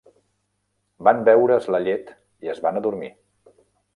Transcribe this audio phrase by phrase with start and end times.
[1.07, 2.11] Van beure's la llet
[2.47, 3.13] i es van adormir.